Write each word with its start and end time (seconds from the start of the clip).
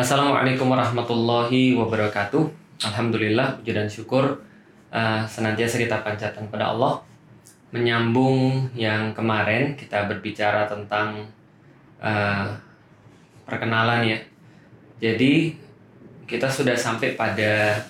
Assalamualaikum 0.00 0.72
warahmatullahi 0.72 1.76
wabarakatuh. 1.76 2.48
Alhamdulillah, 2.88 3.60
puji 3.60 3.76
dan 3.76 3.84
syukur 3.84 4.40
uh, 4.88 5.28
senantiasa 5.28 5.76
kita 5.76 6.00
panjatkan 6.00 6.48
kepada 6.48 6.72
Allah. 6.72 7.04
Menyambung 7.68 8.64
yang 8.72 9.12
kemarin 9.12 9.76
kita 9.76 10.08
berbicara 10.08 10.64
tentang 10.64 11.28
uh, 12.00 12.48
perkenalan 13.44 14.08
ya. 14.08 14.18
Jadi 15.04 15.60
kita 16.24 16.48
sudah 16.48 16.72
sampai 16.72 17.12
pada 17.12 17.84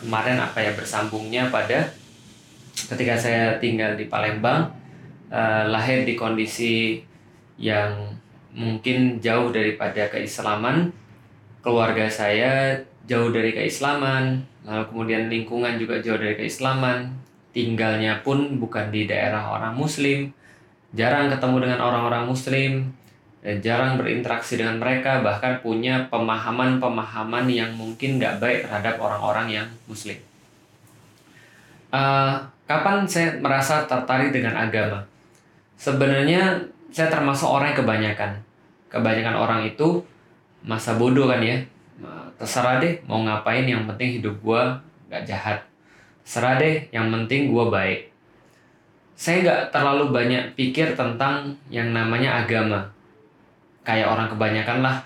kemarin 0.00 0.40
apa 0.40 0.56
ya 0.64 0.72
bersambungnya 0.72 1.52
pada 1.52 1.92
ketika 2.72 3.12
saya 3.12 3.60
tinggal 3.60 3.92
di 3.92 4.08
Palembang, 4.08 4.72
uh, 5.28 5.68
lahir 5.68 6.08
di 6.08 6.16
kondisi 6.16 7.04
yang 7.60 8.16
mungkin 8.56 9.20
jauh 9.20 9.52
daripada 9.52 10.08
keislaman 10.08 11.04
keluarga 11.66 12.06
saya 12.06 12.78
jauh 13.10 13.34
dari 13.34 13.50
keislaman, 13.50 14.38
lalu 14.62 14.86
kemudian 14.86 15.26
lingkungan 15.26 15.74
juga 15.82 15.98
jauh 15.98 16.14
dari 16.14 16.38
keislaman, 16.38 17.10
tinggalnya 17.50 18.22
pun 18.22 18.62
bukan 18.62 18.94
di 18.94 19.10
daerah 19.10 19.50
orang 19.50 19.74
muslim, 19.74 20.30
jarang 20.94 21.26
ketemu 21.26 21.66
dengan 21.66 21.82
orang-orang 21.82 22.30
muslim, 22.30 22.94
jarang 23.42 23.98
berinteraksi 23.98 24.62
dengan 24.62 24.78
mereka, 24.78 25.26
bahkan 25.26 25.58
punya 25.58 26.06
pemahaman-pemahaman 26.06 27.50
yang 27.50 27.74
mungkin 27.74 28.22
nggak 28.22 28.38
baik 28.38 28.58
terhadap 28.70 29.02
orang-orang 29.02 29.46
yang 29.50 29.68
muslim. 29.90 30.22
Uh, 31.90 32.46
kapan 32.70 33.10
saya 33.10 33.42
merasa 33.42 33.90
tertarik 33.90 34.30
dengan 34.30 34.54
agama? 34.54 35.02
Sebenarnya 35.74 36.62
saya 36.94 37.10
termasuk 37.10 37.50
orang 37.50 37.74
yang 37.74 37.78
kebanyakan. 37.82 38.30
Kebanyakan 38.86 39.34
orang 39.34 39.60
itu 39.66 40.06
masa 40.62 40.96
bodoh 40.96 41.28
kan 41.28 41.42
ya. 41.42 41.58
Terserah 42.36 42.80
deh 42.80 43.00
mau 43.08 43.24
ngapain 43.24 43.64
yang 43.64 43.88
penting 43.88 44.20
hidup 44.20 44.36
gue 44.40 44.62
gak 45.08 45.24
jahat. 45.24 45.58
Terserah 46.24 46.60
deh 46.60 46.88
yang 46.92 47.08
penting 47.08 47.52
gue 47.52 47.64
baik. 47.68 48.12
Saya 49.16 49.40
nggak 49.40 49.62
terlalu 49.72 50.12
banyak 50.12 50.52
pikir 50.52 50.92
tentang 50.92 51.56
yang 51.72 51.96
namanya 51.96 52.44
agama. 52.44 52.84
Kayak 53.80 54.12
orang 54.12 54.28
kebanyakan 54.28 54.78
lah. 54.84 54.96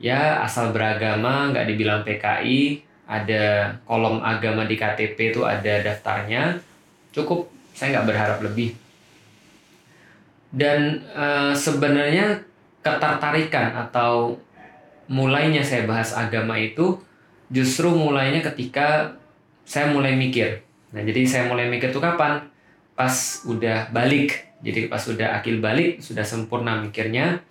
Ya 0.00 0.40
asal 0.40 0.72
beragama 0.72 1.52
nggak 1.52 1.68
dibilang 1.68 2.00
PKI 2.00 2.80
ada 3.06 3.76
kolom 3.86 4.18
agama 4.24 4.66
di 4.66 4.74
KTP 4.74 5.36
itu 5.36 5.44
ada 5.44 5.84
daftarnya 5.84 6.56
cukup. 7.12 7.46
Saya 7.76 8.00
nggak 8.00 8.08
berharap 8.08 8.38
lebih. 8.40 8.72
Dan 10.48 11.04
e, 11.12 11.52
sebenarnya 11.52 12.40
ketertarikan 12.80 13.76
atau 13.76 14.40
mulainya 15.06 15.62
saya 15.62 15.86
bahas 15.86 16.14
agama 16.14 16.58
itu 16.58 16.98
justru 17.50 17.90
mulainya 17.94 18.42
ketika 18.42 19.14
saya 19.66 19.90
mulai 19.90 20.14
mikir. 20.14 20.62
Nah, 20.94 21.02
jadi 21.02 21.26
saya 21.26 21.44
mulai 21.50 21.66
mikir 21.66 21.90
itu 21.90 21.98
kapan? 21.98 22.46
Pas 22.94 23.42
udah 23.46 23.90
balik. 23.90 24.46
Jadi 24.62 24.88
pas 24.88 25.02
udah 25.04 25.36
akil 25.38 25.60
balik, 25.60 26.00
sudah 26.00 26.22
sempurna 26.22 26.80
mikirnya. 26.80 27.42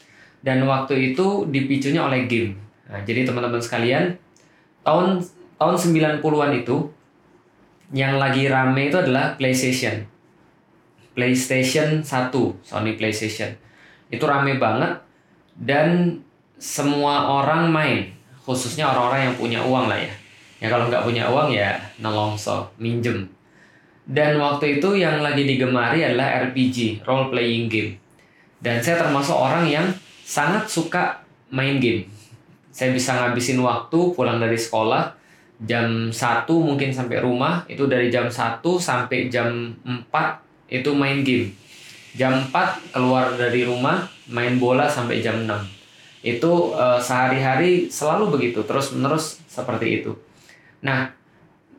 Dan 0.41 0.63
waktu 0.65 1.13
itu 1.13 1.47
dipicunya 1.49 2.05
oleh 2.05 2.25
game. 2.25 2.55
Nah, 2.87 3.01
jadi 3.03 3.25
teman-teman 3.25 3.61
sekalian, 3.61 4.15
tahun 4.85 5.21
tahun 5.57 5.75
90-an 5.75 6.51
itu 6.61 6.77
yang 7.93 8.17
lagi 8.17 8.49
rame 8.49 8.89
itu 8.89 8.97
adalah 8.97 9.37
PlayStation. 9.37 10.05
PlayStation 11.15 12.03
1, 12.03 12.33
Sony 12.65 12.99
PlayStation. 12.99 13.55
Itu 14.11 14.27
rame 14.27 14.59
banget 14.59 14.99
dan 15.55 16.19
semua 16.59 17.27
orang 17.43 17.67
main. 17.71 17.99
Khususnya 18.45 18.85
orang-orang 18.93 19.31
yang 19.31 19.35
punya 19.35 19.59
uang 19.65 19.85
lah 19.89 19.99
ya. 19.99 20.13
Ya 20.61 20.67
kalau 20.71 20.87
nggak 20.87 21.03
punya 21.03 21.27
uang 21.27 21.51
ya 21.51 21.75
nelongso 21.99 22.69
minjem. 22.79 23.27
Dan 24.05 24.37
waktu 24.37 24.77
itu 24.77 25.01
yang 25.01 25.25
lagi 25.25 25.43
digemari 25.43 26.05
adalah 26.05 26.45
RPG 26.49 27.01
role 27.03 27.33
playing 27.33 27.67
game. 27.67 27.97
Dan 28.61 28.79
saya 28.79 29.01
termasuk 29.01 29.33
orang 29.33 29.65
yang 29.65 29.87
sangat 30.21 30.69
suka 30.69 31.25
main 31.49 31.81
game. 31.81 32.05
Saya 32.69 32.93
bisa 32.93 33.17
ngabisin 33.17 33.57
waktu 33.61 34.13
pulang 34.13 34.37
dari 34.37 34.57
sekolah 34.57 35.17
jam 35.63 36.11
1 36.11 36.45
mungkin 36.51 36.91
sampai 36.91 37.23
rumah 37.23 37.63
itu 37.71 37.87
dari 37.87 38.11
jam 38.11 38.27
1 38.27 38.61
sampai 38.61 39.31
jam 39.31 39.73
4 39.81 40.11
itu 40.69 40.89
main 40.93 41.25
game. 41.25 41.49
Jam 42.13 42.45
4 42.47 42.93
keluar 42.93 43.33
dari 43.33 43.65
rumah 43.65 44.05
main 44.29 44.61
bola 44.61 44.85
sampai 44.85 45.19
jam 45.19 45.49
6 45.49 45.84
itu 46.25 46.73
uh, 46.73 46.97
sehari-hari 46.97 47.85
selalu 47.93 48.33
begitu 48.33 48.65
terus 48.65 48.89
menerus 48.97 49.37
seperti 49.45 50.01
itu. 50.01 50.17
Nah 50.81 51.13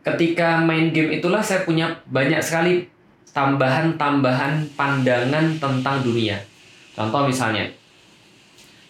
ketika 0.06 0.62
main 0.62 0.94
game 0.94 1.18
itulah 1.18 1.42
saya 1.42 1.66
punya 1.66 1.98
banyak 2.06 2.38
sekali 2.38 2.86
tambahan-tambahan 3.34 4.70
pandangan 4.78 5.58
tentang 5.58 5.96
dunia. 6.06 6.38
Contoh 6.94 7.26
misalnya 7.26 7.74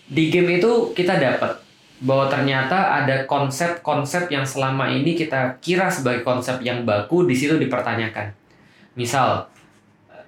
di 0.07 0.29
game 0.29 0.61
itu 0.61 0.93
kita 0.93 1.17
dapat 1.17 1.65
bahwa 2.05 2.29
ternyata 2.29 3.01
ada 3.03 3.25
konsep-konsep 3.25 4.29
yang 4.29 4.45
selama 4.45 4.93
ini 4.93 5.17
kita 5.17 5.57
kira 5.65 5.89
sebagai 5.89 6.21
konsep 6.21 6.61
yang 6.61 6.85
baku 6.85 7.25
di 7.25 7.33
situ 7.33 7.57
dipertanyakan. 7.57 8.37
Misal 8.93 9.49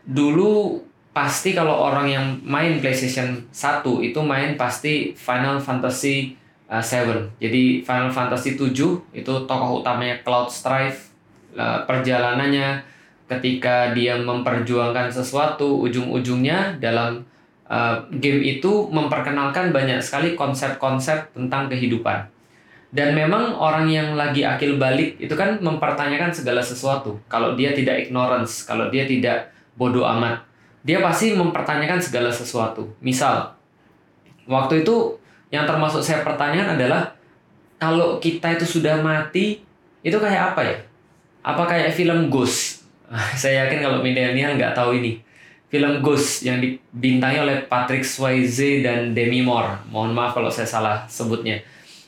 dulu 0.08 0.80
pasti 1.18 1.50
kalau 1.50 1.90
orang 1.90 2.06
yang 2.06 2.26
main 2.46 2.78
PlayStation 2.78 3.42
1 3.50 3.82
itu 4.06 4.22
main 4.22 4.54
pasti 4.54 5.10
Final 5.18 5.58
Fantasy 5.58 6.38
uh, 6.70 6.78
7. 6.78 7.42
Jadi 7.42 7.82
Final 7.82 8.14
Fantasy 8.14 8.54
7 8.54 8.70
itu 9.10 9.32
tokoh 9.50 9.82
utamanya 9.82 10.22
Cloud 10.22 10.46
Strife 10.46 11.10
uh, 11.58 11.82
perjalanannya 11.90 12.86
ketika 13.26 13.90
dia 13.98 14.14
memperjuangkan 14.14 15.10
sesuatu 15.10 15.82
ujung-ujungnya 15.90 16.78
dalam 16.78 17.26
uh, 17.66 17.98
game 18.14 18.46
itu 18.46 18.86
memperkenalkan 18.86 19.74
banyak 19.74 19.98
sekali 19.98 20.38
konsep-konsep 20.38 21.34
tentang 21.34 21.66
kehidupan. 21.66 22.30
Dan 22.94 23.18
memang 23.18 23.58
orang 23.58 23.90
yang 23.90 24.14
lagi 24.14 24.46
akil 24.46 24.78
balik 24.78 25.18
itu 25.18 25.34
kan 25.34 25.58
mempertanyakan 25.58 26.30
segala 26.30 26.62
sesuatu. 26.62 27.18
Kalau 27.26 27.58
dia 27.58 27.74
tidak 27.74 28.06
ignorance, 28.06 28.62
kalau 28.62 28.86
dia 28.86 29.02
tidak 29.02 29.50
bodoh 29.74 30.06
amat 30.06 30.47
dia 30.88 31.04
pasti 31.04 31.36
mempertanyakan 31.36 32.00
segala 32.00 32.32
sesuatu. 32.32 32.88
Misal, 33.04 33.52
waktu 34.48 34.80
itu 34.80 35.20
yang 35.52 35.68
termasuk 35.68 36.00
saya 36.00 36.24
pertanyaan 36.24 36.80
adalah 36.80 37.12
kalau 37.76 38.16
kita 38.16 38.56
itu 38.56 38.64
sudah 38.64 38.96
mati, 39.04 39.60
itu 40.00 40.16
kayak 40.16 40.56
apa 40.56 40.60
ya? 40.64 40.76
Apa 41.44 41.68
kayak 41.68 41.92
film 41.92 42.32
Ghost? 42.32 42.88
saya 43.40 43.68
yakin 43.68 43.84
kalau 43.84 44.00
milenial 44.00 44.56
nggak 44.56 44.72
tahu 44.72 44.96
ini. 44.96 45.20
Film 45.68 46.00
Ghost 46.00 46.48
yang 46.48 46.64
dibintangi 46.64 47.44
oleh 47.44 47.68
Patrick 47.68 48.00
Swayze 48.00 48.80
dan 48.80 49.12
Demi 49.12 49.44
Moore. 49.44 49.84
Mohon 49.92 50.16
maaf 50.16 50.32
kalau 50.32 50.48
saya 50.48 50.64
salah 50.64 51.04
sebutnya. 51.04 51.60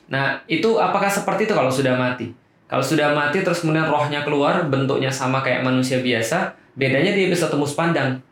Nah, 0.08 0.40
itu 0.48 0.80
apakah 0.80 1.12
seperti 1.12 1.44
itu 1.44 1.52
kalau 1.52 1.68
sudah 1.68 2.00
mati? 2.00 2.32
Kalau 2.64 2.80
sudah 2.80 3.12
mati 3.12 3.44
terus 3.44 3.60
kemudian 3.60 3.92
rohnya 3.92 4.24
keluar, 4.24 4.64
bentuknya 4.64 5.12
sama 5.12 5.44
kayak 5.44 5.60
manusia 5.60 6.00
biasa, 6.00 6.56
bedanya 6.72 7.12
dia 7.12 7.28
bisa 7.28 7.52
tembus 7.52 7.76
pandang. 7.76 8.24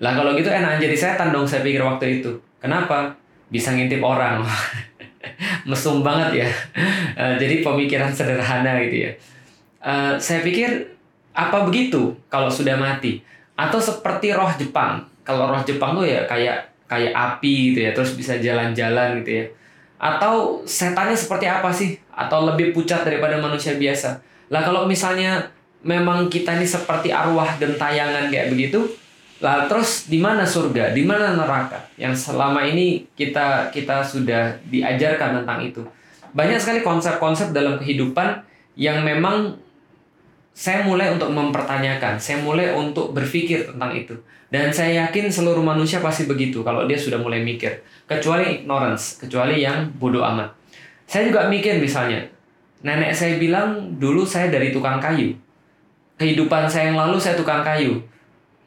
Lah 0.00 0.16
kalau 0.16 0.32
gitu 0.32 0.48
enak 0.48 0.80
jadi 0.80 0.96
setan 0.96 1.28
dong 1.30 1.44
saya 1.44 1.60
pikir 1.60 1.84
waktu 1.84 2.24
itu. 2.24 2.32
Kenapa? 2.56 3.12
Bisa 3.52 3.76
ngintip 3.76 4.00
orang. 4.00 4.40
Mesum 5.68 6.00
banget 6.00 6.44
ya. 6.44 6.48
Uh, 7.12 7.36
jadi 7.36 7.60
pemikiran 7.60 8.08
sederhana 8.08 8.80
gitu 8.88 9.08
ya. 9.08 9.10
Uh, 9.80 10.16
saya 10.16 10.40
pikir 10.40 10.96
apa 11.36 11.68
begitu 11.68 12.16
kalau 12.32 12.48
sudah 12.48 12.80
mati? 12.80 13.20
Atau 13.60 13.76
seperti 13.76 14.32
roh 14.32 14.48
Jepang. 14.56 15.04
Kalau 15.20 15.52
roh 15.52 15.60
Jepang 15.60 16.00
tuh 16.00 16.08
ya 16.08 16.24
kayak 16.24 16.72
kayak 16.88 17.12
api 17.12 17.70
gitu 17.70 17.86
ya, 17.86 17.90
terus 17.92 18.16
bisa 18.16 18.40
jalan-jalan 18.40 19.20
gitu 19.20 19.44
ya. 19.44 19.44
Atau 20.00 20.64
setannya 20.64 21.14
seperti 21.14 21.44
apa 21.44 21.68
sih? 21.68 22.00
Atau 22.16 22.48
lebih 22.48 22.72
pucat 22.72 23.04
daripada 23.04 23.36
manusia 23.36 23.76
biasa? 23.76 24.16
Lah 24.48 24.64
kalau 24.64 24.88
misalnya 24.88 25.44
memang 25.84 26.32
kita 26.32 26.56
ini 26.56 26.64
seperti 26.64 27.12
arwah 27.12 27.60
gentayangan 27.60 28.32
kayak 28.32 28.48
begitu, 28.48 28.80
lah 29.40 29.64
terus 29.64 30.04
di 30.04 30.20
mana 30.20 30.44
surga, 30.44 30.92
di 30.92 31.00
mana 31.00 31.32
neraka? 31.32 31.80
Yang 31.96 32.28
selama 32.28 32.60
ini 32.68 33.08
kita 33.16 33.72
kita 33.72 34.04
sudah 34.04 34.60
diajarkan 34.68 35.42
tentang 35.42 35.64
itu. 35.64 35.80
Banyak 36.36 36.60
sekali 36.60 36.84
konsep-konsep 36.84 37.56
dalam 37.56 37.80
kehidupan 37.80 38.44
yang 38.76 39.00
memang 39.00 39.56
saya 40.52 40.84
mulai 40.84 41.08
untuk 41.08 41.32
mempertanyakan, 41.32 42.20
saya 42.20 42.44
mulai 42.44 42.76
untuk 42.76 43.16
berpikir 43.16 43.72
tentang 43.72 43.96
itu. 43.96 44.12
Dan 44.52 44.68
saya 44.68 45.08
yakin 45.08 45.32
seluruh 45.32 45.64
manusia 45.64 46.04
pasti 46.04 46.28
begitu 46.28 46.60
kalau 46.60 46.84
dia 46.84 47.00
sudah 47.00 47.16
mulai 47.16 47.40
mikir. 47.40 47.80
Kecuali 48.04 48.60
ignorance, 48.60 49.16
kecuali 49.24 49.64
yang 49.64 49.88
bodoh 49.96 50.20
amat. 50.20 50.52
Saya 51.08 51.32
juga 51.32 51.48
mikir 51.48 51.80
misalnya, 51.80 52.28
nenek 52.84 53.16
saya 53.16 53.40
bilang 53.40 53.96
dulu 53.96 54.20
saya 54.28 54.52
dari 54.52 54.68
tukang 54.68 55.00
kayu. 55.00 55.32
Kehidupan 56.20 56.68
saya 56.68 56.92
yang 56.92 57.00
lalu 57.00 57.16
saya 57.16 57.40
tukang 57.40 57.64
kayu 57.64 58.04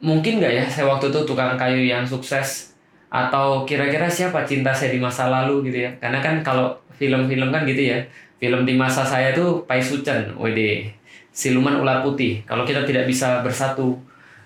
mungkin 0.04 0.36
nggak 0.36 0.52
ya 0.52 0.64
saya 0.68 0.84
waktu 0.84 1.08
itu 1.08 1.24
tukang 1.24 1.56
kayu 1.56 1.80
yang 1.80 2.04
sukses? 2.04 2.76
Atau 3.08 3.64
kira-kira 3.64 4.04
siapa 4.10 4.44
cinta 4.44 4.74
saya 4.76 4.92
di 4.92 5.00
masa 5.00 5.32
lalu 5.32 5.72
gitu 5.72 5.88
ya? 5.88 5.90
Karena 5.96 6.20
kan 6.20 6.44
kalau 6.44 6.76
film-film 7.00 7.48
kan 7.48 7.64
gitu 7.64 7.90
ya 7.90 7.98
film 8.38 8.68
di 8.68 8.76
masa 8.76 9.02
saya 9.02 9.32
tuh 9.32 9.64
Pai 9.64 9.80
Sucen 9.80 10.36
WD 10.36 10.92
siluman 11.32 11.80
ular 11.80 12.04
putih. 12.04 12.44
Kalau 12.44 12.62
kita 12.68 12.84
tidak 12.84 13.08
bisa 13.08 13.40
bersatu 13.40 13.96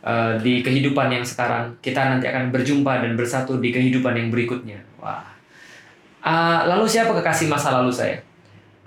uh, 0.07 0.39
di 0.41 0.63
kehidupan 0.63 1.11
yang 1.13 1.25
sekarang 1.27 1.77
kita 1.83 2.01
nanti 2.17 2.31
akan 2.31 2.55
berjumpa 2.55 3.05
dan 3.05 3.19
bersatu 3.19 3.59
di 3.59 3.75
kehidupan 3.75 4.15
yang 4.15 4.29
berikutnya. 4.31 4.81
Wah. 5.03 5.27
Uh, 6.23 6.65
lalu 6.71 6.87
siapa 6.89 7.13
kekasih 7.19 7.51
masa 7.51 7.75
lalu 7.75 7.91
saya? 7.93 8.23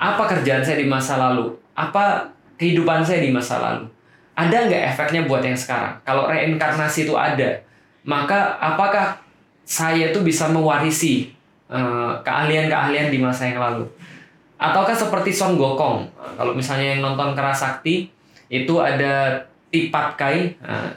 Apa 0.02 0.26
kerjaan 0.26 0.66
saya 0.66 0.82
di 0.82 0.88
masa 0.90 1.20
lalu? 1.20 1.54
Apa 1.78 2.32
kehidupan 2.58 3.06
saya 3.06 3.22
di 3.22 3.30
masa 3.30 3.62
lalu 3.62 4.01
ada 4.36 4.58
nggak 4.68 4.84
efeknya 4.96 5.28
buat 5.28 5.44
yang 5.44 5.58
sekarang 5.58 6.00
kalau 6.08 6.28
reinkarnasi 6.28 7.10
itu 7.10 7.16
ada 7.16 7.62
maka 8.02 8.58
apakah 8.58 9.22
saya 9.62 10.10
itu 10.10 10.20
bisa 10.26 10.50
mewarisi 10.50 11.32
uh, 11.72 12.18
keahlian-keahlian 12.26 13.08
di 13.14 13.18
masa 13.22 13.48
yang 13.48 13.62
lalu. 13.62 13.88
Ataukah 14.62 14.94
seperti 14.94 15.34
Son 15.34 15.58
Gokong, 15.58 16.12
uh, 16.18 16.34
kalau 16.38 16.54
misalnya 16.54 16.98
yang 16.98 17.02
nonton 17.02 17.34
Kerasakti 17.34 18.12
itu 18.52 18.74
ada 18.78 19.48
Tipat 19.72 20.20
Kai, 20.20 20.60
uh, 20.62 20.92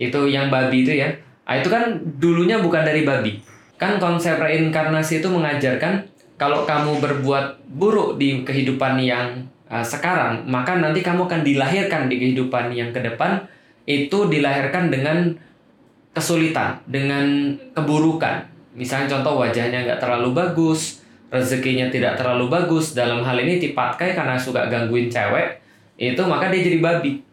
itu 0.00 0.30
yang 0.30 0.48
babi 0.48 0.86
itu 0.86 0.96
ya. 0.96 1.12
Nah, 1.44 1.60
itu 1.60 1.68
kan 1.68 2.00
dulunya 2.16 2.58
bukan 2.62 2.86
dari 2.86 3.04
babi. 3.04 3.44
Kan 3.76 4.00
konsep 4.02 4.40
reinkarnasi 4.40 5.22
itu 5.22 5.28
mengajarkan 5.30 6.08
kalau 6.40 6.64
kamu 6.66 6.98
berbuat 7.02 7.66
buruk 7.66 8.16
di 8.16 8.42
kehidupan 8.42 8.98
yang 8.98 9.46
uh, 9.68 9.84
sekarang, 9.84 10.44
maka 10.48 10.76
nanti 10.80 11.04
kamu 11.04 11.28
akan 11.28 11.40
dilahirkan 11.44 12.08
di 12.08 12.16
kehidupan 12.18 12.72
yang 12.72 12.90
ke 12.90 13.00
depan 13.00 13.44
itu 13.88 14.28
dilahirkan 14.28 14.92
dengan 14.92 15.32
kesulitan, 16.12 16.76
dengan 16.84 17.56
keburukan. 17.72 18.44
Misalnya 18.76 19.16
contoh 19.16 19.40
wajahnya 19.40 19.86
nggak 19.86 20.00
terlalu 20.00 20.36
bagus, 20.36 21.00
rezekinya 21.32 21.88
tidak 21.88 22.20
terlalu 22.20 22.52
bagus. 22.52 22.92
Dalam 22.92 23.24
hal 23.24 23.38
ini 23.40 23.56
Tipatkai 23.62 24.12
karena 24.12 24.36
suka 24.36 24.68
gangguin 24.68 25.08
cewek, 25.08 25.60
itu 25.96 26.22
maka 26.28 26.52
dia 26.52 26.60
jadi 26.64 26.78
babi. 26.82 27.24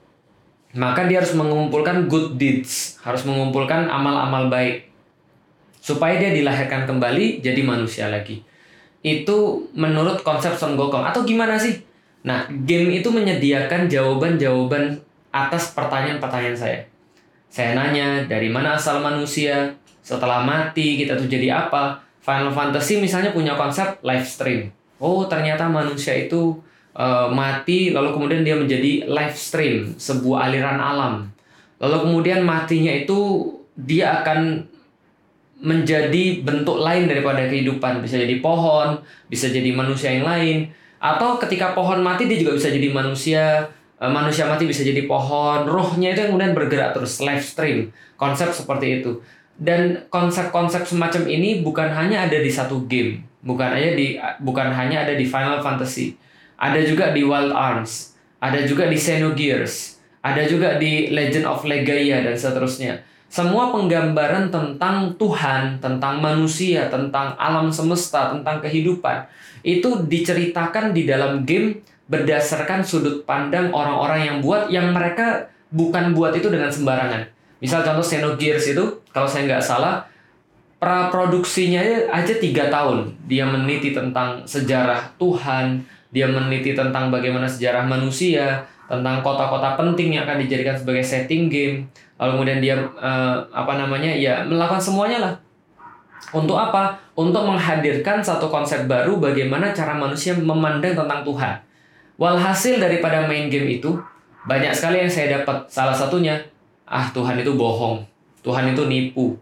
Maka 0.76 1.08
dia 1.08 1.24
harus 1.24 1.32
mengumpulkan 1.36 2.12
good 2.12 2.36
deeds, 2.36 3.00
harus 3.00 3.24
mengumpulkan 3.24 3.88
amal-amal 3.88 4.52
baik. 4.52 4.92
Supaya 5.80 6.20
dia 6.20 6.36
dilahirkan 6.36 6.84
kembali 6.90 7.40
jadi 7.40 7.62
manusia 7.64 8.12
lagi. 8.12 8.44
Itu 9.06 9.70
menurut 9.78 10.26
konsep 10.26 10.58
Son 10.58 10.74
Gokong. 10.76 11.06
Atau 11.06 11.24
gimana 11.24 11.56
sih? 11.56 11.80
Nah, 12.26 12.50
game 12.66 12.98
itu 12.98 13.14
menyediakan 13.14 13.86
jawaban-jawaban 13.86 14.98
atas 15.30 15.78
pertanyaan-pertanyaan 15.78 16.58
saya 16.58 16.80
saya 17.56 17.72
nanya 17.72 18.28
dari 18.28 18.52
mana 18.52 18.76
asal 18.76 19.00
manusia, 19.00 19.72
setelah 20.04 20.44
mati 20.44 21.00
kita 21.00 21.16
tuh 21.16 21.32
jadi 21.32 21.56
apa. 21.56 22.04
Final 22.20 22.52
Fantasy 22.52 23.00
misalnya 23.00 23.32
punya 23.32 23.56
konsep 23.56 23.96
live 24.04 24.28
stream. 24.28 24.68
Oh 25.00 25.24
ternyata 25.32 25.64
manusia 25.72 26.12
itu 26.20 26.60
uh, 27.00 27.32
mati 27.32 27.96
lalu 27.96 28.12
kemudian 28.12 28.44
dia 28.44 28.60
menjadi 28.60 29.08
live 29.08 29.38
stream 29.40 29.96
sebuah 29.96 30.52
aliran 30.52 30.84
alam. 30.84 31.32
Lalu 31.80 31.98
kemudian 32.04 32.44
matinya 32.44 32.92
itu 32.92 33.48
dia 33.80 34.20
akan 34.20 34.68
menjadi 35.64 36.44
bentuk 36.44 36.84
lain 36.84 37.08
daripada 37.08 37.48
kehidupan. 37.48 38.04
Bisa 38.04 38.20
jadi 38.20 38.44
pohon, 38.44 39.00
bisa 39.32 39.48
jadi 39.48 39.72
manusia 39.72 40.12
yang 40.12 40.28
lain. 40.28 40.76
Atau 41.06 41.38
ketika 41.38 41.78
pohon 41.78 42.02
mati 42.02 42.26
dia 42.26 42.42
juga 42.42 42.58
bisa 42.58 42.74
jadi 42.74 42.90
manusia, 42.90 43.70
Eh, 43.96 44.12
manusia 44.12 44.44
mati 44.44 44.68
bisa 44.68 44.84
jadi 44.84 45.08
pohon, 45.08 45.64
rohnya 45.64 46.12
itu 46.12 46.20
yang 46.28 46.36
kemudian 46.36 46.52
bergerak 46.52 46.92
terus 46.92 47.24
live 47.24 47.40
stream, 47.40 47.78
konsep 48.20 48.52
seperti 48.52 49.00
itu. 49.00 49.24
Dan 49.56 50.12
konsep-konsep 50.12 50.84
semacam 50.84 51.24
ini 51.32 51.64
bukan 51.64 51.88
hanya 51.96 52.28
ada 52.28 52.44
di 52.44 52.52
satu 52.52 52.84
game, 52.92 53.24
bukan 53.40 53.72
hanya 53.72 53.96
di 53.96 54.20
bukan 54.44 54.68
hanya 54.76 55.08
ada 55.08 55.16
di 55.16 55.24
Final 55.24 55.64
Fantasy, 55.64 56.20
ada 56.60 56.76
juga 56.84 57.16
di 57.16 57.24
Wild 57.24 57.56
Arms, 57.56 58.20
ada 58.44 58.68
juga 58.68 58.92
di 58.92 59.00
Xenogears, 59.00 60.04
ada 60.20 60.44
juga 60.44 60.76
di 60.76 61.08
Legend 61.16 61.48
of 61.48 61.64
Legaia 61.64 62.20
dan 62.20 62.36
seterusnya. 62.36 63.00
Semua 63.28 63.74
penggambaran 63.74 64.48
tentang 64.48 65.12
Tuhan, 65.20 65.82
tentang 65.84 66.24
manusia, 66.24 66.88
tentang 66.88 67.36
alam 67.36 67.68
semesta, 67.68 68.32
tentang 68.32 68.64
kehidupan 68.64 69.28
itu 69.66 70.06
diceritakan 70.06 70.94
di 70.94 71.10
dalam 71.10 71.44
game 71.44 71.82
berdasarkan 72.06 72.86
sudut 72.86 73.26
pandang 73.26 73.74
orang-orang 73.74 74.22
yang 74.30 74.38
buat 74.40 74.70
yang 74.70 74.94
mereka 74.94 75.50
bukan 75.74 76.14
buat 76.14 76.38
itu 76.38 76.48
dengan 76.54 76.70
sembarangan. 76.70 77.26
Misal 77.60 77.82
contoh 77.82 78.06
Xenogears 78.06 78.78
itu, 78.78 78.84
kalau 79.10 79.26
saya 79.26 79.50
nggak 79.50 79.66
salah, 79.66 80.06
pra 80.78 81.10
produksinya 81.10 81.82
aja 82.14 82.38
tiga 82.38 82.70
tahun. 82.70 83.10
Dia 83.26 83.50
meneliti 83.50 83.90
tentang 83.90 84.46
sejarah 84.46 85.18
Tuhan, 85.18 85.82
dia 86.14 86.30
meneliti 86.30 86.78
tentang 86.78 87.10
bagaimana 87.10 87.50
sejarah 87.50 87.90
manusia, 87.90 88.70
tentang 88.86 89.26
kota-kota 89.26 89.74
penting 89.74 90.14
yang 90.14 90.30
akan 90.30 90.46
dijadikan 90.46 90.78
sebagai 90.78 91.02
setting 91.02 91.50
game. 91.50 91.90
Lalu 92.16 92.32
kemudian 92.40 92.60
dia 92.64 92.76
uh, 92.80 93.38
apa 93.52 93.76
namanya 93.76 94.08
ya 94.08 94.44
melakukan 94.48 94.80
semuanya 94.80 95.20
lah. 95.20 95.34
Untuk 96.32 96.56
apa? 96.56 96.96
Untuk 97.16 97.44
menghadirkan 97.48 98.24
satu 98.24 98.48
konsep 98.48 98.88
baru 98.88 99.20
bagaimana 99.20 99.76
cara 99.76 99.96
manusia 99.96 100.36
memandang 100.36 100.96
tentang 100.96 101.22
Tuhan. 101.24 101.54
Walhasil 102.16 102.80
daripada 102.80 103.28
main 103.28 103.52
game 103.52 103.80
itu, 103.80 103.92
banyak 104.48 104.72
sekali 104.72 105.04
yang 105.04 105.12
saya 105.12 105.40
dapat. 105.40 105.68
Salah 105.68 105.96
satunya, 105.96 106.40
ah 106.88 107.12
Tuhan 107.12 107.36
itu 107.40 107.52
bohong. 107.60 108.04
Tuhan 108.40 108.72
itu 108.72 108.88
nipu. 108.88 109.36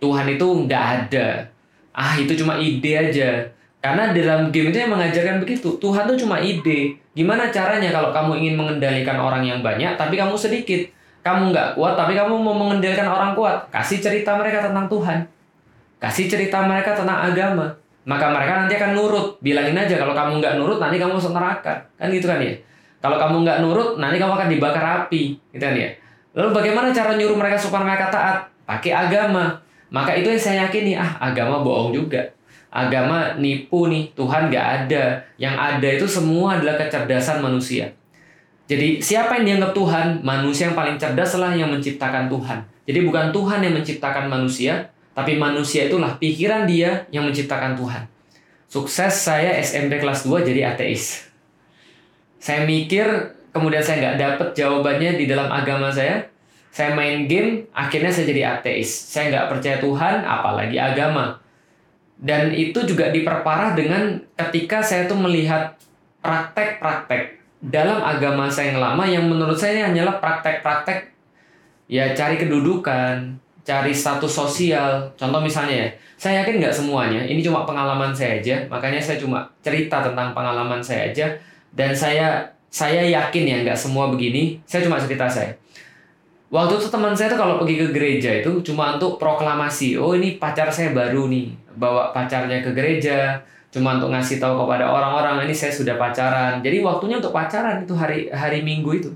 Tuhan 0.00 0.24
itu 0.32 0.46
nggak 0.64 0.84
ada. 0.84 1.44
Ah 1.92 2.16
itu 2.16 2.32
cuma 2.36 2.56
ide 2.56 2.92
aja. 2.96 3.44
Karena 3.80 4.10
dalam 4.10 4.48
game 4.50 4.72
itu 4.72 4.78
yang 4.80 4.92
mengajarkan 4.92 5.38
begitu. 5.44 5.76
Tuhan 5.76 6.08
itu 6.08 6.24
cuma 6.24 6.40
ide. 6.40 6.96
Gimana 7.16 7.48
caranya 7.52 7.92
kalau 7.92 8.10
kamu 8.12 8.32
ingin 8.44 8.54
mengendalikan 8.56 9.16
orang 9.20 9.44
yang 9.44 9.60
banyak, 9.60 9.94
tapi 9.96 10.16
kamu 10.16 10.36
sedikit. 10.36 10.84
Kamu 11.26 11.50
nggak 11.50 11.74
kuat, 11.74 11.98
tapi 11.98 12.14
kamu 12.14 12.38
mau 12.38 12.54
mengendalikan 12.54 13.10
orang 13.10 13.34
kuat. 13.34 13.66
Kasih 13.74 13.98
cerita 13.98 14.38
mereka 14.38 14.62
tentang 14.62 14.86
Tuhan. 14.86 15.26
Kasih 15.98 16.30
cerita 16.30 16.62
mereka 16.62 16.94
tentang 16.94 17.18
agama 17.26 17.74
maka 18.06 18.30
mereka 18.30 18.52
nanti 18.64 18.78
akan 18.78 18.94
nurut. 18.94 19.26
Bilangin 19.42 19.74
aja 19.74 19.98
kalau 19.98 20.14
kamu 20.14 20.38
nggak 20.38 20.54
nurut 20.56 20.78
nanti 20.78 20.96
kamu 20.96 21.18
masuk 21.18 21.34
neraka. 21.34 21.74
Kan 21.98 22.08
gitu 22.14 22.30
kan 22.30 22.38
ya. 22.38 22.54
Kalau 23.02 23.18
kamu 23.18 23.42
nggak 23.42 23.58
nurut 23.60 23.98
nanti 23.98 24.16
kamu 24.16 24.32
akan 24.38 24.48
dibakar 24.48 24.84
api, 25.04 25.36
gitu 25.52 25.62
kan 25.62 25.74
ya. 25.74 25.90
Lalu 26.32 26.48
bagaimana 26.54 26.94
cara 26.94 27.18
nyuruh 27.18 27.36
mereka 27.36 27.58
supaya 27.58 27.82
mereka 27.82 28.08
taat? 28.08 28.46
Pakai 28.64 28.94
agama. 28.94 29.58
Maka 29.90 30.14
itu 30.18 30.30
yang 30.30 30.42
saya 30.42 30.66
yakini, 30.66 30.98
ah 30.98 31.18
agama 31.18 31.62
bohong 31.62 31.94
juga. 31.94 32.22
Agama 32.70 33.38
nipu 33.38 33.86
nih, 33.86 34.10
Tuhan 34.14 34.50
nggak 34.50 34.66
ada. 34.84 35.22
Yang 35.38 35.54
ada 35.54 35.88
itu 35.96 36.06
semua 36.06 36.58
adalah 36.58 36.76
kecerdasan 36.76 37.40
manusia. 37.40 37.94
Jadi 38.66 38.98
siapa 38.98 39.38
yang 39.38 39.44
dianggap 39.46 39.72
Tuhan? 39.78 40.06
Manusia 40.26 40.70
yang 40.70 40.76
paling 40.76 40.98
cerdas 40.98 41.38
lah 41.38 41.54
yang 41.54 41.70
menciptakan 41.70 42.26
Tuhan. 42.26 42.58
Jadi 42.86 42.98
bukan 43.06 43.30
Tuhan 43.30 43.62
yang 43.62 43.74
menciptakan 43.78 44.26
manusia, 44.26 44.90
tapi 45.14 45.38
manusia 45.38 45.86
itulah 45.86 46.18
pikiran 46.18 46.66
dia 46.66 47.06
yang 47.14 47.26
menciptakan 47.26 47.78
Tuhan. 47.78 48.10
Sukses 48.66 49.14
saya 49.14 49.54
SMP 49.62 50.02
kelas 50.02 50.26
2 50.26 50.42
jadi 50.42 50.74
ateis. 50.74 51.30
Saya 52.42 52.66
mikir, 52.66 53.06
kemudian 53.54 53.82
saya 53.82 54.02
nggak 54.02 54.18
dapet 54.18 54.48
jawabannya 54.58 55.14
di 55.14 55.30
dalam 55.30 55.46
agama 55.50 55.90
saya. 55.90 56.26
Saya 56.74 56.92
main 56.92 57.24
game, 57.24 57.70
akhirnya 57.72 58.12
saya 58.12 58.26
jadi 58.28 58.42
ateis. 58.58 58.90
Saya 58.90 59.32
nggak 59.32 59.46
percaya 59.48 59.76
Tuhan, 59.78 60.26
apalagi 60.26 60.76
agama. 60.76 61.38
Dan 62.18 62.52
itu 62.52 62.82
juga 62.84 63.08
diperparah 63.14 63.78
dengan 63.78 64.20
ketika 64.34 64.82
saya 64.82 65.08
tuh 65.08 65.16
melihat 65.16 65.78
praktek-praktek 66.20 67.45
dalam 67.66 67.98
agama 67.98 68.46
saya 68.46 68.70
yang 68.74 68.80
lama 68.80 69.02
yang 69.02 69.26
menurut 69.26 69.58
saya 69.58 69.90
hanyalah 69.90 70.22
praktek-praktek 70.22 71.10
ya 71.90 72.14
cari 72.14 72.38
kedudukan, 72.38 73.34
cari 73.66 73.90
status 73.90 74.30
sosial. 74.30 75.10
Contoh 75.18 75.42
misalnya 75.42 75.86
ya, 75.86 75.88
saya 76.14 76.46
yakin 76.46 76.62
nggak 76.62 76.74
semuanya. 76.74 77.26
Ini 77.26 77.42
cuma 77.42 77.66
pengalaman 77.66 78.14
saya 78.14 78.38
aja. 78.38 78.62
Makanya 78.70 79.02
saya 79.02 79.18
cuma 79.18 79.42
cerita 79.66 79.98
tentang 79.98 80.30
pengalaman 80.30 80.78
saya 80.78 81.10
aja. 81.10 81.26
Dan 81.74 81.90
saya 81.90 82.46
saya 82.70 83.02
yakin 83.02 83.42
ya 83.42 83.56
nggak 83.66 83.78
semua 83.78 84.14
begini. 84.14 84.62
Saya 84.62 84.86
cuma 84.86 85.02
cerita 85.02 85.26
saya. 85.26 85.50
Waktu 86.46 86.78
itu 86.78 86.86
teman 86.86 87.10
saya 87.10 87.34
tuh 87.34 87.42
kalau 87.42 87.58
pergi 87.58 87.74
ke 87.82 87.88
gereja 87.90 88.30
itu 88.38 88.62
cuma 88.62 88.94
untuk 88.94 89.18
proklamasi. 89.18 89.98
Oh 89.98 90.14
ini 90.14 90.38
pacar 90.38 90.70
saya 90.70 90.94
baru 90.94 91.26
nih, 91.26 91.50
bawa 91.74 92.14
pacarnya 92.14 92.62
ke 92.62 92.70
gereja. 92.70 93.42
Cuma 93.76 94.00
untuk 94.00 94.08
ngasih 94.08 94.40
tahu 94.40 94.64
kepada 94.64 94.88
orang-orang 94.88 95.44
ini 95.44 95.52
saya 95.52 95.68
sudah 95.68 96.00
pacaran. 96.00 96.64
Jadi 96.64 96.80
waktunya 96.80 97.20
untuk 97.20 97.36
pacaran 97.36 97.84
itu 97.84 97.92
hari 97.92 98.32
hari 98.32 98.64
Minggu 98.64 98.88
itu. 98.96 99.12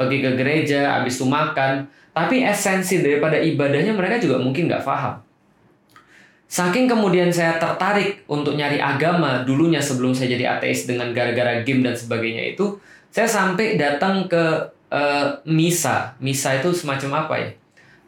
Pergi 0.00 0.24
ke 0.24 0.32
gereja, 0.32 0.96
habis 0.96 1.20
itu 1.20 1.28
makan, 1.28 1.84
tapi 2.16 2.40
esensi 2.40 3.04
daripada 3.04 3.36
ibadahnya 3.36 3.92
mereka 3.92 4.16
juga 4.16 4.40
mungkin 4.40 4.64
nggak 4.64 4.80
paham. 4.80 5.20
Saking 6.48 6.88
kemudian 6.88 7.28
saya 7.28 7.60
tertarik 7.60 8.24
untuk 8.24 8.56
nyari 8.56 8.80
agama 8.80 9.44
dulunya 9.44 9.84
sebelum 9.84 10.16
saya 10.16 10.32
jadi 10.32 10.56
ateis 10.56 10.88
dengan 10.88 11.12
gara-gara 11.12 11.60
game 11.60 11.84
dan 11.84 11.92
sebagainya 11.92 12.56
itu, 12.56 12.80
saya 13.12 13.28
sampai 13.28 13.76
datang 13.76 14.24
ke 14.24 14.72
uh, 14.88 15.36
misa. 15.44 16.16
Misa 16.16 16.56
itu 16.56 16.72
semacam 16.72 17.28
apa 17.28 17.34
ya? 17.36 17.48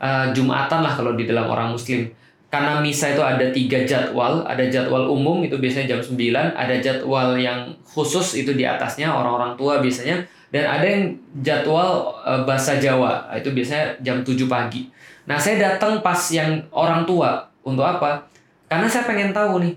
Uh, 0.00 0.26
Jumatan 0.32 0.80
lah 0.80 0.96
kalau 0.96 1.12
di 1.12 1.28
dalam 1.28 1.44
orang 1.44 1.76
Muslim. 1.76 2.08
Karena 2.50 2.82
misa 2.82 3.14
itu 3.14 3.22
ada 3.22 3.46
tiga 3.54 3.86
jadwal, 3.86 4.42
ada 4.42 4.66
jadwal 4.66 5.06
umum 5.06 5.46
itu 5.46 5.54
biasanya 5.54 5.94
jam 5.94 6.00
9, 6.02 6.34
ada 6.34 6.74
jadwal 6.82 7.38
yang 7.38 7.70
khusus 7.86 8.42
itu 8.42 8.58
di 8.58 8.66
atasnya 8.66 9.06
orang-orang 9.06 9.54
tua 9.54 9.78
biasanya, 9.78 10.18
dan 10.50 10.66
ada 10.66 10.82
yang 10.82 11.14
jadwal 11.46 12.10
uh, 12.26 12.42
bahasa 12.42 12.82
Jawa, 12.82 13.30
itu 13.38 13.54
biasanya 13.54 13.94
jam 14.02 14.26
7 14.26 14.50
pagi. 14.50 14.90
Nah 15.30 15.38
saya 15.38 15.62
datang 15.62 16.02
pas 16.02 16.18
yang 16.34 16.58
orang 16.74 17.06
tua, 17.06 17.46
untuk 17.62 17.86
apa? 17.86 18.26
Karena 18.66 18.90
saya 18.90 19.06
pengen 19.06 19.30
tahu 19.30 19.62
nih, 19.62 19.74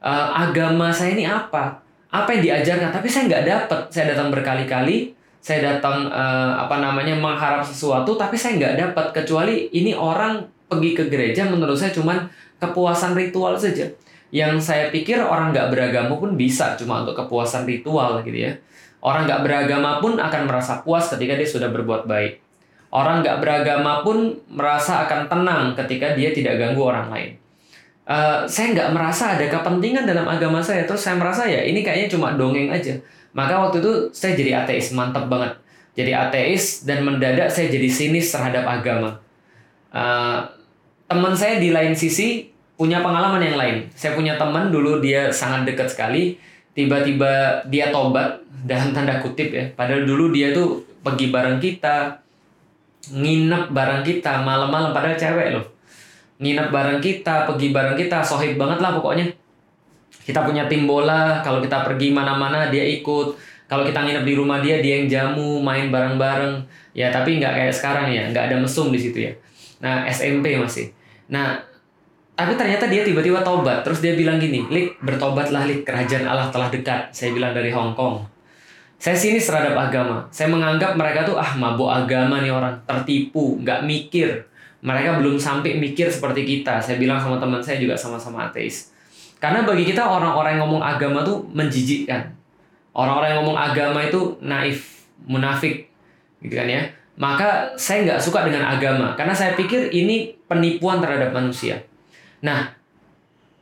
uh, 0.00 0.48
agama 0.48 0.88
saya 0.88 1.12
ini 1.12 1.28
apa? 1.28 1.76
Apa 2.08 2.40
yang 2.40 2.40
diajarkan? 2.40 2.88
Tapi 2.88 3.04
saya 3.04 3.28
nggak 3.28 3.44
dapet, 3.44 3.80
saya 3.92 4.16
datang 4.16 4.32
berkali-kali, 4.32 5.12
saya 5.44 5.76
datang 5.76 6.08
uh, 6.08 6.56
apa 6.56 6.80
namanya 6.80 7.20
mengharap 7.20 7.60
sesuatu, 7.60 8.16
tapi 8.16 8.32
saya 8.32 8.56
nggak 8.56 8.74
dapat 8.80 9.06
kecuali 9.12 9.68
ini 9.76 9.92
orang 9.92 10.53
pergi 10.68 10.90
ke 10.96 11.04
gereja 11.12 11.46
menurut 11.48 11.76
saya 11.76 11.92
cuman 11.92 12.28
kepuasan 12.60 13.12
ritual 13.14 13.54
saja. 13.58 13.88
Yang 14.34 14.66
saya 14.66 14.90
pikir 14.90 15.22
orang 15.22 15.54
nggak 15.54 15.70
beragama 15.70 16.18
pun 16.18 16.34
bisa 16.34 16.74
cuma 16.74 17.06
untuk 17.06 17.14
kepuasan 17.14 17.68
ritual 17.68 18.24
gitu 18.26 18.50
ya. 18.50 18.52
Orang 19.04 19.28
nggak 19.28 19.44
beragama 19.44 20.00
pun 20.00 20.16
akan 20.16 20.42
merasa 20.48 20.80
puas 20.80 21.06
ketika 21.12 21.36
dia 21.36 21.46
sudah 21.46 21.68
berbuat 21.70 22.08
baik. 22.08 22.40
Orang 22.94 23.22
nggak 23.22 23.42
beragama 23.42 24.00
pun 24.06 24.38
merasa 24.50 25.06
akan 25.06 25.28
tenang 25.28 25.62
ketika 25.76 26.16
dia 26.16 26.30
tidak 26.30 26.58
ganggu 26.58 26.82
orang 26.82 27.10
lain. 27.10 27.30
Uh, 28.04 28.44
saya 28.44 28.76
nggak 28.76 28.92
merasa 28.92 29.32
ada 29.32 29.48
kepentingan 29.48 30.04
dalam 30.04 30.28
agama 30.28 30.60
saya 30.60 30.84
terus 30.84 31.00
saya 31.00 31.16
merasa 31.16 31.48
ya 31.48 31.64
ini 31.64 31.80
kayaknya 31.80 32.12
cuma 32.12 32.36
dongeng 32.36 32.68
aja 32.68 32.92
maka 33.32 33.56
waktu 33.56 33.80
itu 33.80 33.92
saya 34.12 34.36
jadi 34.36 34.60
ateis 34.60 34.92
mantap 34.92 35.24
banget 35.24 35.56
jadi 35.96 36.28
ateis 36.28 36.84
dan 36.84 37.00
mendadak 37.00 37.48
saya 37.48 37.72
jadi 37.72 37.88
sinis 37.88 38.28
terhadap 38.28 38.68
agama 38.68 39.23
uh, 39.94 40.42
teman 41.06 41.32
saya 41.32 41.62
di 41.62 41.70
lain 41.70 41.94
sisi 41.94 42.50
punya 42.74 43.00
pengalaman 43.00 43.38
yang 43.38 43.56
lain. 43.56 43.76
Saya 43.94 44.18
punya 44.18 44.34
teman 44.34 44.74
dulu 44.74 44.98
dia 44.98 45.30
sangat 45.30 45.62
dekat 45.64 45.94
sekali, 45.94 46.36
tiba-tiba 46.74 47.62
dia 47.70 47.94
tobat 47.94 48.42
dalam 48.68 48.90
tanda 48.90 49.22
kutip 49.22 49.54
ya. 49.54 49.64
Padahal 49.72 50.04
dulu 50.04 50.34
dia 50.34 50.50
tuh 50.50 50.82
pergi 51.00 51.30
bareng 51.30 51.62
kita, 51.62 52.18
nginep 53.14 53.70
bareng 53.70 54.02
kita 54.02 54.42
malam-malam 54.42 54.90
padahal 54.90 55.16
cewek 55.16 55.54
loh. 55.54 55.64
Nginep 56.42 56.68
bareng 56.74 56.98
kita, 56.98 57.46
pergi 57.46 57.70
bareng 57.70 57.94
kita, 57.94 58.18
sohib 58.26 58.58
banget 58.58 58.82
lah 58.82 58.98
pokoknya. 58.98 59.30
Kita 60.24 60.40
punya 60.42 60.66
tim 60.66 60.88
bola, 60.88 61.44
kalau 61.44 61.60
kita 61.62 61.84
pergi 61.84 62.10
mana-mana 62.10 62.72
dia 62.72 62.82
ikut. 62.82 63.36
Kalau 63.64 63.84
kita 63.86 64.02
nginep 64.04 64.24
di 64.24 64.34
rumah 64.34 64.58
dia, 64.60 64.80
dia 64.82 65.00
yang 65.00 65.08
jamu, 65.08 65.62
main 65.62 65.88
bareng-bareng. 65.94 66.64
Ya 66.96 67.12
tapi 67.14 67.38
nggak 67.38 67.52
kayak 67.54 67.74
sekarang 67.74 68.06
ya, 68.10 68.28
nggak 68.32 68.50
ada 68.50 68.56
mesum 68.58 68.90
di 68.90 68.98
situ 68.98 69.30
ya. 69.30 69.32
Nah 69.82 70.06
SMP 70.06 70.54
masih. 70.58 70.92
Nah 71.30 71.58
tapi 72.34 72.58
ternyata 72.58 72.90
dia 72.90 73.06
tiba-tiba 73.06 73.46
tobat. 73.46 73.86
Terus 73.86 74.02
dia 74.02 74.18
bilang 74.18 74.42
gini, 74.42 74.66
Lik 74.66 74.98
bertobatlah 75.06 75.70
Lik, 75.70 75.86
kerajaan 75.86 76.26
Allah 76.26 76.50
telah 76.50 76.66
dekat. 76.66 77.14
Saya 77.14 77.30
bilang 77.30 77.54
dari 77.54 77.70
Hong 77.70 77.94
Kong. 77.94 78.26
Saya 78.98 79.14
sini 79.14 79.38
terhadap 79.38 79.78
agama. 79.78 80.26
Saya 80.34 80.50
menganggap 80.50 80.98
mereka 80.98 81.22
tuh 81.22 81.38
ah 81.38 81.54
mabuk 81.54 81.86
agama 81.86 82.42
nih 82.42 82.50
orang, 82.50 82.74
tertipu, 82.86 83.62
nggak 83.62 83.86
mikir. 83.86 84.42
Mereka 84.82 85.22
belum 85.22 85.38
sampai 85.38 85.78
mikir 85.78 86.10
seperti 86.10 86.42
kita. 86.42 86.82
Saya 86.82 86.98
bilang 86.98 87.22
sama 87.22 87.38
teman 87.38 87.62
saya 87.62 87.78
juga 87.78 87.94
sama-sama 87.94 88.50
ateis. 88.50 88.90
Karena 89.38 89.62
bagi 89.62 89.86
kita 89.86 90.02
orang-orang 90.02 90.58
yang 90.58 90.62
ngomong 90.66 90.82
agama 90.82 91.22
tuh 91.22 91.46
menjijikkan. 91.54 92.34
Orang-orang 92.94 93.34
yang 93.34 93.38
ngomong 93.46 93.58
agama 93.58 94.00
itu 94.02 94.38
naif, 94.42 95.06
munafik, 95.26 95.90
gitu 96.42 96.54
kan 96.54 96.68
ya 96.68 96.82
maka 97.14 97.70
saya 97.78 98.02
nggak 98.02 98.22
suka 98.22 98.42
dengan 98.42 98.66
agama 98.66 99.14
karena 99.14 99.30
saya 99.30 99.54
pikir 99.54 99.94
ini 99.94 100.34
penipuan 100.50 100.98
terhadap 100.98 101.30
manusia. 101.30 101.78
Nah, 102.42 102.74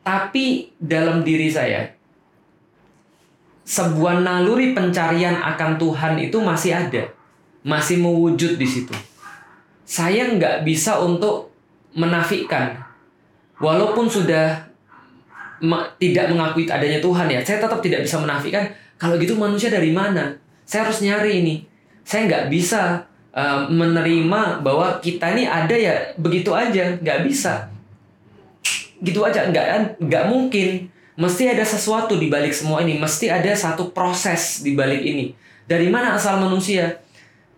tapi 0.00 0.72
dalam 0.80 1.20
diri 1.20 1.52
saya 1.52 1.86
sebuah 3.62 4.24
naluri 4.24 4.74
pencarian 4.74 5.38
akan 5.38 5.78
Tuhan 5.78 6.18
itu 6.18 6.40
masih 6.42 6.72
ada, 6.74 7.02
masih 7.62 8.02
mewujud 8.02 8.58
di 8.58 8.66
situ. 8.66 8.94
Saya 9.86 10.32
nggak 10.34 10.66
bisa 10.66 10.98
untuk 10.98 11.52
menafikan, 11.92 12.72
walaupun 13.60 14.08
sudah 14.08 14.64
tidak 16.00 16.26
mengakui 16.32 16.66
adanya 16.66 16.98
Tuhan 16.98 17.28
ya, 17.30 17.38
saya 17.44 17.62
tetap 17.62 17.78
tidak 17.84 18.02
bisa 18.02 18.18
menafikan. 18.18 18.66
Kalau 18.98 19.18
gitu 19.18 19.34
manusia 19.34 19.70
dari 19.70 19.90
mana? 19.94 20.34
Saya 20.66 20.86
harus 20.86 21.02
nyari 21.02 21.42
ini. 21.42 21.54
Saya 22.02 22.26
nggak 22.26 22.44
bisa 22.50 23.02
uh, 23.32 23.68
menerima 23.68 24.62
bahwa 24.62 25.00
kita 25.00 25.32
ini 25.36 25.44
ada 25.48 25.74
ya 25.74 26.14
begitu 26.16 26.52
aja 26.52 26.96
nggak 27.00 27.20
bisa. 27.26 27.68
Gitu 29.02 29.20
aja 29.24 29.48
nggak 29.48 29.98
nggak 30.00 30.24
mungkin. 30.28 30.88
Mesti 31.12 31.52
ada 31.52 31.60
sesuatu 31.60 32.16
di 32.16 32.32
balik 32.32 32.56
semua 32.56 32.80
ini 32.80 32.96
mesti 32.96 33.28
ada 33.28 33.52
satu 33.52 33.92
proses 33.92 34.64
di 34.64 34.72
balik 34.72 35.04
ini. 35.04 35.36
Dari 35.68 35.92
mana 35.92 36.16
asal 36.16 36.40
manusia? 36.40 37.00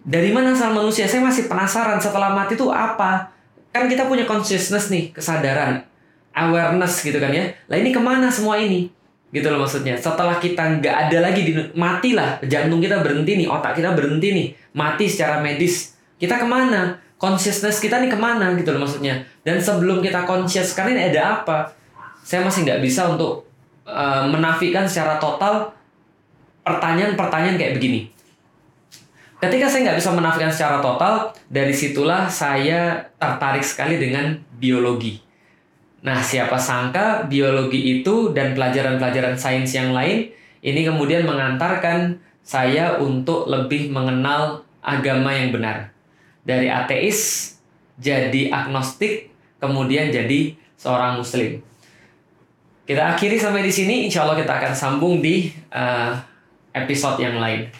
Dari 0.02 0.35
mana 0.35 0.52
asal 0.52 0.75
manusia? 0.75 1.07
Saya 1.07 1.23
masih 1.23 1.47
penasaran 1.47 2.02
setelah 2.02 2.35
mati 2.35 2.59
itu 2.59 2.66
apa? 2.69 3.31
Kan 3.71 3.87
kita 3.87 4.11
punya 4.11 4.26
consciousness 4.26 4.90
nih 4.90 5.14
kesadaran 5.14 5.87
awareness 6.35 6.99
gitu 7.00 7.16
kan 7.23 7.31
ya. 7.31 7.54
Lah 7.71 7.78
ini 7.78 7.95
ke 7.95 8.02
mana 8.02 8.28
semua 8.28 8.59
ini 8.59 8.90
gitu 9.34 9.50
loh 9.50 9.66
maksudnya. 9.66 9.98
Setelah 9.98 10.38
kita 10.38 10.78
nggak 10.78 10.96
ada 11.10 11.18
lagi 11.18 11.42
di 11.42 11.52
mati 11.74 12.14
lah 12.14 12.38
jantung 12.46 12.78
kita 12.78 13.02
berhenti 13.02 13.42
nih 13.42 13.50
otak 13.50 13.74
kita 13.74 13.90
berhenti 13.90 14.28
nih. 14.30 14.46
Mati 14.78 15.10
secara 15.10 15.42
medis. 15.42 15.98
Kita 16.14 16.38
ke 16.38 16.46
mana? 16.46 17.02
Consciousness 17.18 17.82
kita 17.82 17.98
nih 17.98 18.14
ke 18.14 18.18
mana? 18.18 18.54
Gitu 18.54 18.70
loh 18.70 18.86
maksudnya. 18.86 19.26
Dan 19.42 19.58
sebelum 19.58 19.98
kita 19.98 20.22
conscious 20.22 20.70
kan 20.78 20.86
ini 20.86 21.10
ada 21.10 21.42
apa? 21.42 21.74
Saya 22.22 22.46
masih 22.46 22.62
nggak 22.62 22.80
bisa 22.80 23.10
untuk 23.10 23.42
uh, 23.84 24.24
menafikan 24.30 24.86
secara 24.86 25.18
total 25.18 25.74
pertanyaan-pertanyaan 26.62 27.58
kayak 27.58 27.74
begini. 27.76 28.14
Ketika 29.42 29.66
saya 29.68 29.90
nggak 29.90 29.98
bisa 29.98 30.10
menafikan 30.14 30.48
secara 30.54 30.78
total 30.78 31.34
dari 31.50 31.74
situlah 31.74 32.30
saya 32.30 33.10
tertarik 33.18 33.66
sekali 33.66 34.00
dengan 34.00 34.40
biologi 34.56 35.24
Nah, 36.04 36.20
siapa 36.20 36.61
sangka 36.61 37.25
biologi 37.25 38.00
itu 38.00 38.37
dan 38.37 38.52
pelajaran-pelajaran 38.52 39.40
sains 39.40 39.73
yang 39.73 39.96
lain 39.96 40.28
ini 40.61 40.80
kemudian 40.84 41.25
mengantarkan 41.25 42.20
saya 42.44 43.00
untuk 43.00 43.49
lebih 43.49 43.88
mengenal 43.88 44.64
agama 44.84 45.32
yang 45.32 45.49
benar. 45.49 45.92
Dari 46.44 46.68
ateis 46.68 47.52
jadi 47.96 48.52
agnostik, 48.52 49.32
kemudian 49.56 50.12
jadi 50.12 50.52
seorang 50.76 51.20
muslim. 51.20 51.64
Kita 52.84 53.16
akhiri 53.16 53.40
sampai 53.40 53.64
di 53.64 53.73
sini, 53.73 54.04
insya 54.04 54.28
Allah 54.28 54.37
kita 54.37 54.61
akan 54.61 54.73
sambung 54.76 55.25
di 55.25 55.49
uh, 55.73 56.12
episode 56.76 57.16
yang 57.16 57.40
lain. 57.40 57.73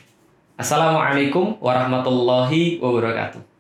Assalamualaikum 0.57 1.61
warahmatullahi 1.61 2.81
wabarakatuh. 2.81 3.54